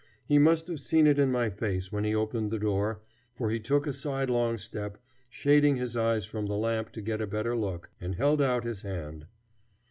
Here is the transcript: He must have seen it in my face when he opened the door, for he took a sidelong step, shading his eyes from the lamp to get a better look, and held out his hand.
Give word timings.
He 0.25 0.39
must 0.39 0.67
have 0.67 0.79
seen 0.79 1.05
it 1.05 1.19
in 1.19 1.31
my 1.31 1.51
face 1.51 1.91
when 1.91 2.05
he 2.05 2.15
opened 2.15 2.49
the 2.49 2.57
door, 2.57 3.01
for 3.35 3.51
he 3.51 3.59
took 3.59 3.85
a 3.85 3.93
sidelong 3.93 4.57
step, 4.57 4.97
shading 5.29 5.75
his 5.75 5.95
eyes 5.95 6.25
from 6.25 6.47
the 6.47 6.57
lamp 6.57 6.91
to 6.93 7.01
get 7.01 7.21
a 7.21 7.27
better 7.27 7.55
look, 7.55 7.91
and 8.01 8.15
held 8.15 8.41
out 8.41 8.63
his 8.63 8.81
hand. 8.81 9.27